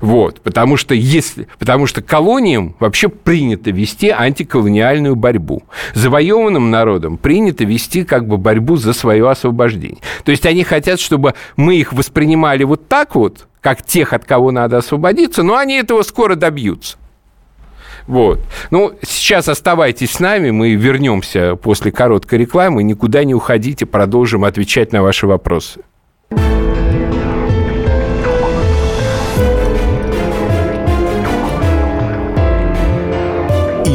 [0.00, 5.62] Вот, потому что если, потому что колониям вообще принято вести антиколониальную борьбу.
[5.94, 10.00] Завоеванным народам принято вести как бы борьбу за свое освобождение.
[10.24, 14.50] То есть они хотят, чтобы мы их воспринимали вот так вот, как тех, от кого
[14.50, 16.96] надо освободиться, но они этого скоро добьются.
[18.06, 18.40] Вот.
[18.70, 24.92] Ну, сейчас оставайтесь с нами, мы вернемся после короткой рекламы, никуда не уходите, продолжим отвечать
[24.92, 25.80] на ваши вопросы.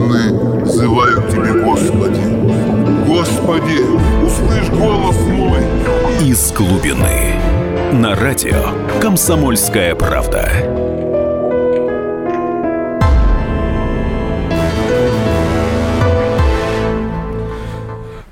[0.00, 2.20] Из глубины взываю к Тебе, Господи.
[3.06, 5.60] Господи, услышь голос мой.
[6.26, 7.34] Из глубины.
[7.92, 10.48] На радио «Комсомольская правда».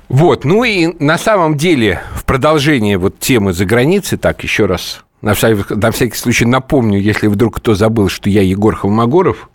[0.07, 5.03] Вот, ну и на самом деле в продолжение вот темы за границей, так еще раз
[5.21, 9.49] на всякий, на всякий случай напомню, если вдруг кто забыл, что я Егор Холмогоров,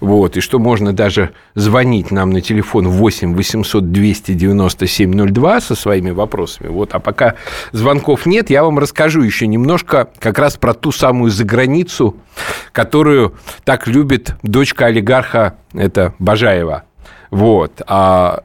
[0.00, 6.10] вот, и что можно даже звонить нам на телефон 8 800 297 02 со своими
[6.10, 6.68] вопросами.
[6.68, 7.34] Вот, а пока
[7.72, 12.16] звонков нет, я вам расскажу еще немножко как раз про ту самую заграницу,
[12.72, 16.84] которую так любит дочка олигарха, это Бажаева.
[17.30, 17.82] Вот.
[17.86, 18.42] А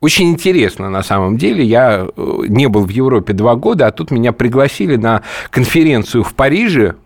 [0.00, 1.64] очень интересно, на самом деле.
[1.64, 6.34] Я э, не был в Европе два года, а тут меня пригласили на конференцию в
[6.34, 6.96] Париже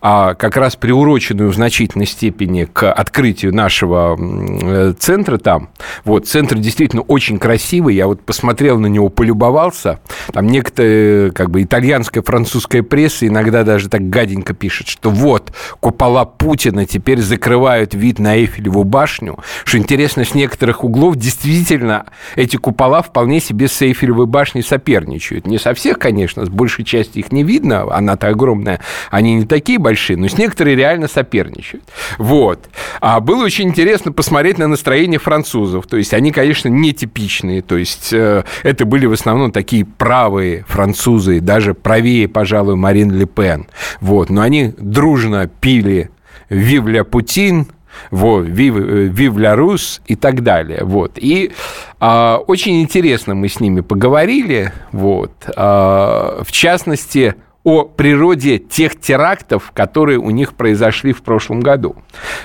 [0.00, 5.70] как раз приуроченную в значительной степени к открытию нашего э, центра там.
[6.04, 10.00] Вот, центр действительно очень красивый, я вот посмотрел на него, полюбовался.
[10.32, 16.24] Там некоторые, как бы, итальянская, французская пресса иногда даже так гаденько пишет, что вот, купола
[16.24, 19.38] Путина теперь закрывают вид на Эйфелеву башню.
[19.64, 25.46] Что интересно, с некоторых углов действительно эти купола вполне себе с Эйфелевой башней соперничают.
[25.46, 29.57] Не со всех, конечно, с большей части их не видно, она-то огромная, они не такие
[29.58, 31.82] такие большие, но с некоторые реально соперничают.
[32.16, 32.68] Вот.
[33.00, 35.86] А было очень интересно посмотреть на настроение французов.
[35.88, 37.60] То есть они, конечно, нетипичные.
[37.62, 43.26] То есть э, это были в основном такие правые французы, даже правее, пожалуй, Марин Ле
[43.26, 43.66] Пен.
[44.00, 44.30] Вот.
[44.30, 46.10] Но они дружно пили
[46.48, 47.66] «Вивля Путин»,
[48.12, 50.84] вот, Вив, Вив Рус и так далее.
[50.84, 51.12] Вот.
[51.16, 51.50] И
[51.98, 54.72] а, очень интересно мы с ними поговорили.
[54.92, 55.32] Вот.
[55.56, 61.96] А, в частности, о природе тех терактов, которые у них произошли в прошлом году.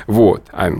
[0.08, 0.44] Вот.
[0.52, 0.72] А,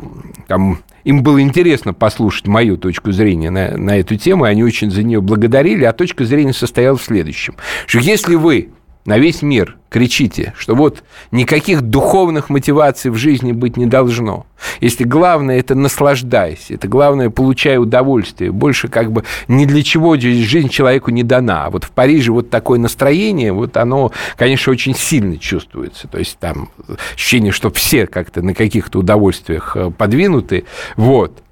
[0.48, 4.92] там, им было интересно послушать мою точку зрения на, на эту тему, и они очень
[4.92, 7.56] за нее благодарили, а точка зрения состояла в следующем,
[7.86, 8.70] что если вы
[9.06, 14.48] на весь мир кричите, что вот никаких духовных мотиваций в жизни быть не должно.
[14.82, 18.52] Если главное это наслаждайся, это главное получай удовольствие.
[18.52, 21.66] Больше как бы ни для чего жизнь человеку не дана.
[21.66, 26.08] А вот в Париже вот такое настроение, вот оно, конечно, очень сильно чувствуется.
[26.08, 26.70] То есть там
[27.14, 30.64] ощущение, что все как-то на каких-то удовольствиях э, подвинуты.
[30.96, 31.43] Вот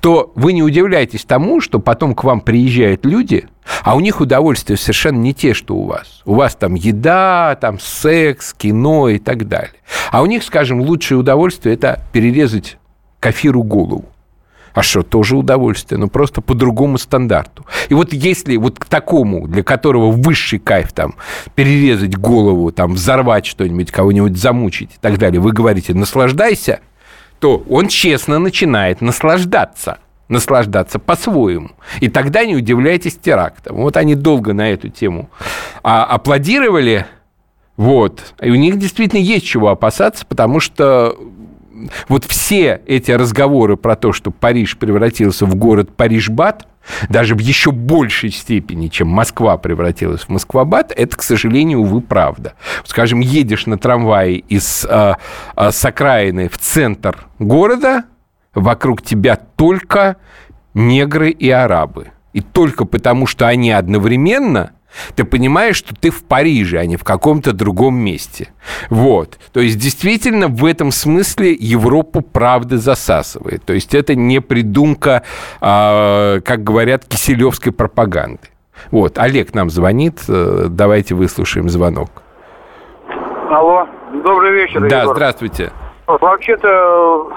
[0.00, 3.46] то вы не удивляйтесь тому, что потом к вам приезжают люди,
[3.82, 6.22] а у них удовольствия совершенно не те, что у вас.
[6.24, 9.74] У вас там еда, там секс, кино и так далее.
[10.10, 12.78] А у них, скажем, лучшее удовольствие– это перерезать
[13.18, 14.06] кафиру голову.
[14.74, 17.66] А что, тоже удовольствие, но просто по другому стандарту.
[17.88, 21.14] И вот если вот к такому, для которого высший кайф там
[21.54, 26.80] перерезать голову, там взорвать что-нибудь, кого-нибудь замучить и так далее, вы говорите «наслаждайся»,
[27.42, 31.72] то он честно начинает наслаждаться наслаждаться по-своему.
[32.00, 33.76] И тогда не удивляйтесь терактам.
[33.76, 35.28] Вот они долго на эту тему
[35.82, 37.04] а, аплодировали,
[37.76, 38.32] вот.
[38.40, 41.18] И у них действительно есть чего опасаться, потому что
[42.08, 46.66] вот все эти разговоры про то, что Париж превратился в город Париж-Бат,
[47.08, 52.54] даже в еще большей степени, чем Москва превратилась в Москва-Бат, это, к сожалению, увы, правда.
[52.84, 55.14] Скажем, едешь на трамвае из э,
[55.56, 58.04] э, с окраины в центр города,
[58.54, 60.16] вокруг тебя только
[60.74, 62.08] негры и арабы.
[62.32, 64.72] И только потому, что они одновременно
[65.14, 68.48] ты понимаешь, что ты в Париже, а не в каком-то другом месте.
[68.90, 69.38] Вот.
[69.52, 73.64] То есть, действительно, в этом смысле Европу правда засасывает.
[73.64, 75.22] То есть, это не придумка,
[75.60, 78.48] э, как говорят, киселевской пропаганды.
[78.90, 79.18] Вот.
[79.18, 80.20] Олег нам звонит.
[80.28, 82.22] Э, давайте выслушаем звонок.
[83.50, 83.86] Алло.
[84.24, 85.14] Добрый вечер, Да, Егор.
[85.14, 85.72] здравствуйте.
[86.06, 87.30] Вообще-то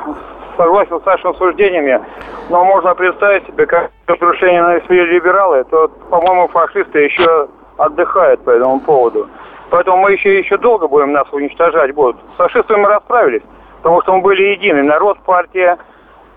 [0.58, 2.02] согласен с вашими суждениями,
[2.50, 7.48] но можно представить себе, как разрушение нанесли либералы, то, по-моему, фашисты еще
[7.78, 9.28] отдыхают по этому поводу.
[9.70, 12.18] Поэтому мы еще еще долго будем нас уничтожать будут.
[12.34, 13.42] С фашистами мы расправились,
[13.78, 14.84] потому что мы были едины.
[14.84, 15.78] Народ, партия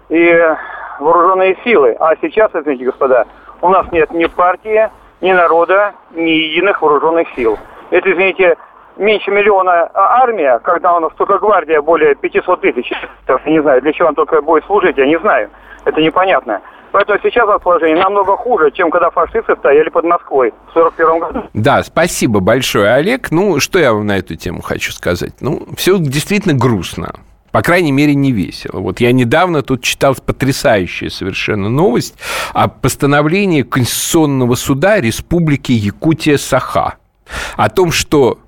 [0.08, 0.54] и
[0.98, 1.96] вооруженные силы.
[2.00, 3.26] А сейчас, извините, господа,
[3.60, 4.90] у нас нет ни партии,
[5.20, 7.58] ни народа, ни единых вооруженных сил.
[7.90, 8.56] Это, извините,
[8.98, 12.92] меньше миллиона а армия, когда у нас только гвардия более 500 тысяч.
[13.28, 15.48] Я не знаю, для чего он только будет служить, я не знаю.
[15.84, 16.60] Это непонятно.
[16.90, 21.42] Поэтому сейчас расположение намного хуже, чем когда фашисты стояли под Москвой в 41 году.
[21.52, 23.30] Да, спасибо большое, Олег.
[23.30, 25.34] Ну, что я вам на эту тему хочу сказать?
[25.40, 27.12] Ну, все действительно грустно.
[27.52, 28.80] По крайней мере, не весело.
[28.80, 32.18] Вот я недавно тут читал потрясающая совершенно новость
[32.52, 36.94] о постановлении Конституционного суда Республики Якутия-Саха.
[37.56, 38.38] О том, что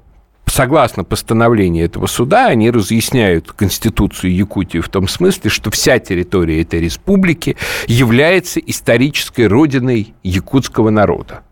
[0.50, 6.80] согласно постановлению этого суда, они разъясняют Конституцию Якутии в том смысле, что вся территория этой
[6.80, 11.42] республики является исторической родиной якутского народа.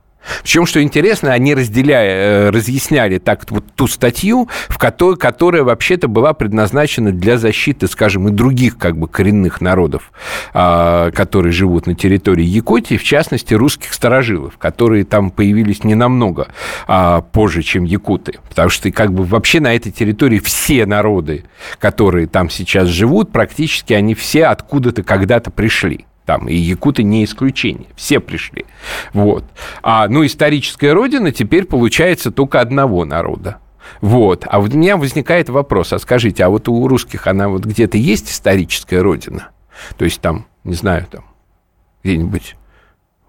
[0.42, 6.08] Причем, что интересно, они разделяя, э, разъясняли так вот ту статью, в которой, которая вообще-то
[6.08, 10.12] была предназначена для защиты, скажем, и других как бы коренных народов,
[10.52, 16.48] а, которые живут на территории Якутии, в частности, русских старожилов, которые там появились не намного
[16.86, 18.38] а, позже, чем якуты.
[18.48, 21.44] Потому что как бы вообще на этой территории все народы,
[21.78, 27.88] которые там сейчас живут, практически они все откуда-то когда-то пришли там, и якуты не исключение,
[27.96, 28.66] все пришли.
[29.14, 29.44] Вот.
[29.82, 33.56] А, ну, историческая родина теперь получается только одного народа.
[34.02, 34.44] Вот.
[34.46, 37.96] А вот у меня возникает вопрос, а скажите, а вот у русских она вот где-то
[37.96, 39.48] есть историческая родина?
[39.96, 41.24] То есть там, не знаю, там
[42.04, 42.56] где-нибудь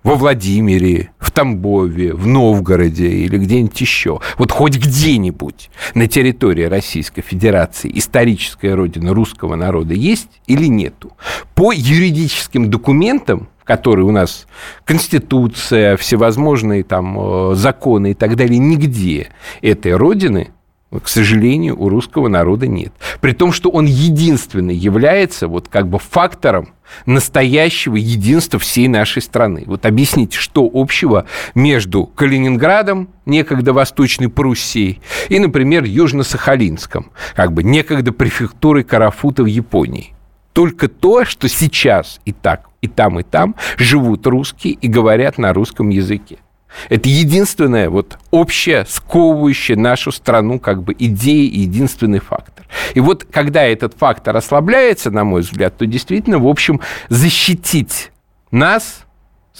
[0.03, 4.19] во Владимире, в Тамбове, в Новгороде или где-нибудь еще.
[4.37, 11.13] Вот хоть где-нибудь на территории Российской Федерации историческая родина русского народа есть или нету?
[11.55, 14.47] По юридическим документам, которые у нас
[14.85, 19.29] Конституция, всевозможные там э, законы и так далее, нигде
[19.61, 20.49] этой родины
[20.97, 22.91] к сожалению, у русского народа нет.
[23.21, 26.69] При том, что он единственный является вот как бы фактором
[27.05, 29.63] настоящего единства всей нашей страны.
[29.67, 38.11] Вот объясните, что общего между Калининградом, некогда Восточной Пруссией, и, например, Южно-Сахалинском, как бы некогда
[38.11, 40.15] префектурой Карафута в Японии.
[40.53, 45.53] Только то, что сейчас и так, и там, и там живут русские и говорят на
[45.53, 46.39] русском языке.
[46.89, 52.65] Это единственная вот общая, сковывающая нашу страну как бы идея и единственный фактор.
[52.93, 58.11] И вот когда этот фактор ослабляется, на мой взгляд, то действительно, в общем, защитить
[58.51, 59.05] нас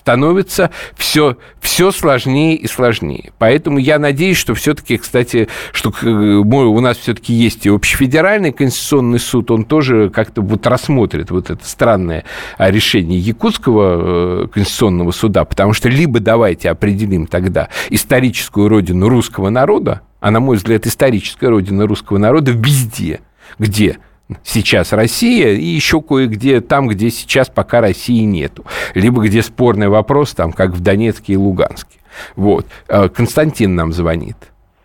[0.09, 3.31] становится все, все сложнее и сложнее.
[3.37, 9.19] Поэтому я надеюсь, что все-таки, кстати, что э, у нас все-таки есть и общефедеральный конституционный
[9.19, 12.23] суд, он тоже как-то вот рассмотрит вот это странное
[12.57, 19.49] а, решение Якутского э, конституционного суда, потому что либо давайте определим тогда историческую родину русского
[19.49, 23.19] народа, а на мой взгляд, историческая родина русского народа везде,
[23.59, 23.99] где
[24.43, 28.65] сейчас Россия, и еще кое-где там, где сейчас пока России нету.
[28.95, 31.99] Либо где спорный вопрос, там, как в Донецке и Луганске.
[32.35, 32.65] Вот.
[32.87, 34.35] Э, Константин нам звонит.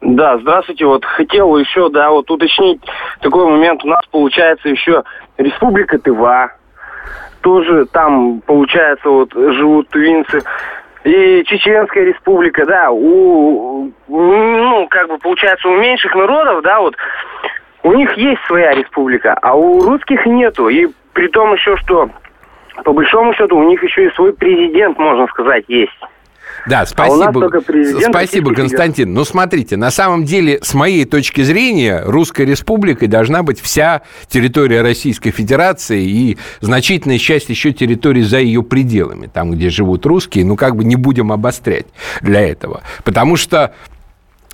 [0.00, 0.84] Да, здравствуйте.
[0.84, 2.80] Вот хотел еще, да, вот уточнить
[3.20, 3.82] такой момент.
[3.84, 5.02] У нас получается еще
[5.38, 6.52] Республика Тыва.
[7.40, 10.42] Тоже там, получается, вот живут тувинцы.
[11.04, 16.96] И Чеченская республика, да, у, ну, как бы, получается, у меньших народов, да, вот,
[17.84, 20.68] у них есть своя республика, а у русских нету.
[20.68, 22.10] И при том еще, что,
[22.82, 25.92] по большому счету, у них еще и свой президент, можно сказать, есть.
[26.66, 27.46] Да, спасибо.
[27.46, 29.12] А спасибо, Константин.
[29.12, 34.80] Ну, смотрите, на самом деле, с моей точки зрения, Русской Республикой должна быть вся территория
[34.80, 40.56] Российской Федерации и значительная часть еще территории за ее пределами, там, где живут русские, ну,
[40.56, 41.86] как бы не будем обострять
[42.22, 42.82] для этого.
[43.04, 43.74] Потому что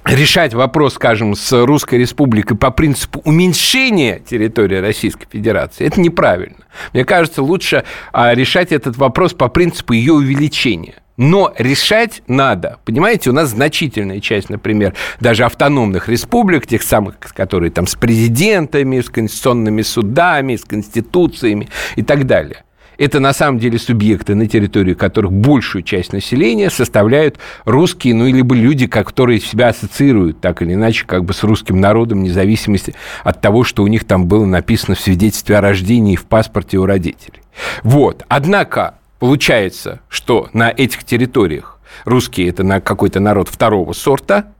[0.04, 6.56] решать вопрос, скажем, с Русской Республикой по принципу уменьшения территории Российской Федерации, это неправильно.
[6.92, 10.94] Мне кажется, лучше а, решать этот вопрос по принципу ее увеличения.
[11.16, 12.78] Но решать надо.
[12.86, 19.02] Понимаете, у нас значительная часть, например, даже автономных республик, тех самых, которые там с президентами,
[19.02, 22.64] с конституционными судами, с конституциями и так далее
[23.00, 28.54] это на самом деле субъекты, на территории которых большую часть населения составляют русские, ну, либо
[28.54, 32.94] люди, которые себя ассоциируют так или иначе как бы с русским народом, вне зависимости
[33.24, 36.76] от того, что у них там было написано в свидетельстве о рождении и в паспорте
[36.76, 37.40] у родителей.
[37.82, 38.22] Вот.
[38.28, 44.52] Однако получается, что на этих территориях русские– это какой-то народ второго сорта–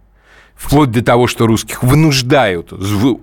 [0.61, 2.72] вплоть до того, что русских вынуждают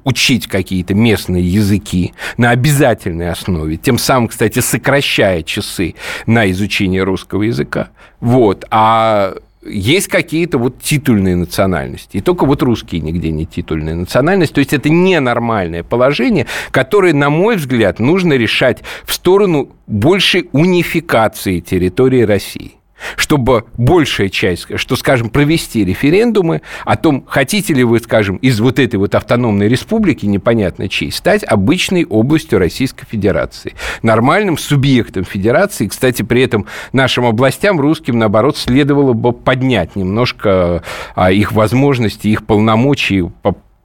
[0.03, 5.93] учить какие-то местные языки на обязательной основе, тем самым, кстати, сокращая часы
[6.25, 7.89] на изучение русского языка.
[8.19, 8.65] Вот.
[8.71, 12.17] А есть какие-то вот титульные национальности.
[12.17, 14.53] И только вот русские нигде не титульная национальность.
[14.53, 21.59] То есть это ненормальное положение, которое, на мой взгляд, нужно решать в сторону большей унификации
[21.59, 22.76] территории России
[23.15, 28.79] чтобы большая часть, что, скажем, провести референдумы о том, хотите ли вы, скажем, из вот
[28.79, 35.87] этой вот автономной республики, непонятно чьей, стать обычной областью Российской Федерации, нормальным субъектом Федерации.
[35.87, 40.83] Кстати, при этом нашим областям, русским, наоборот, следовало бы поднять немножко
[41.15, 43.25] а, их возможности, их полномочий,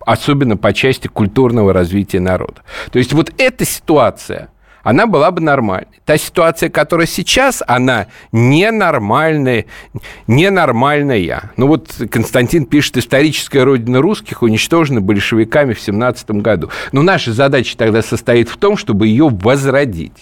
[0.01, 2.63] особенно по части культурного развития народа.
[2.91, 4.49] То есть вот эта ситуация–
[4.83, 6.01] она была бы нормальной.
[6.05, 9.67] Та ситуация, которая сейчас, она ненормальная,
[10.27, 11.53] ненормальная.
[11.57, 16.71] Ну вот Константин пишет, историческая родина русских уничтожена большевиками в 17 году.
[16.93, 20.19] Но наша задача тогда состоит в том, чтобы ее возродить.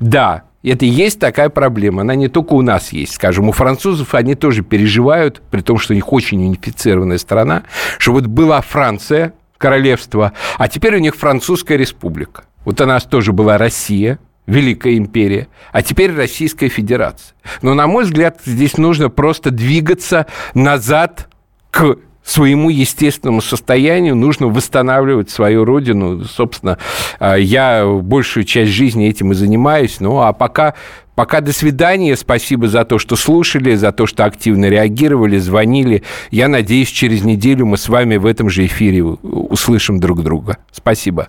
[0.00, 2.02] Да, это и есть такая проблема.
[2.02, 3.14] Она не только у нас есть.
[3.14, 7.62] Скажем, у французов они тоже переживают, при том, что у них очень унифицированная страна,
[7.98, 12.44] что вот была Франция, королевство, а теперь у них французская республика.
[12.66, 17.34] Вот у нас тоже была Россия, Великая империя, а теперь Российская Федерация.
[17.62, 21.28] Но, на мой взгляд, здесь нужно просто двигаться назад
[21.70, 26.24] к своему естественному состоянию, нужно восстанавливать свою родину.
[26.24, 26.78] Собственно,
[27.20, 30.00] а, я большую часть жизни этим и занимаюсь.
[30.00, 30.74] Ну, а пока,
[31.14, 32.16] пока до свидания.
[32.16, 36.02] Спасибо за то, что слушали, за то, что активно реагировали, звонили.
[36.32, 40.58] Я надеюсь, через неделю мы с вами в этом же эфире услышим друг друга.
[40.72, 41.28] Спасибо.